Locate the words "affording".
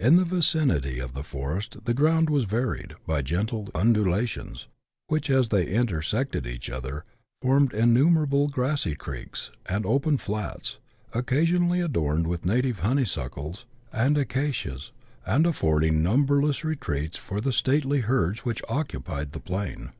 15.46-16.02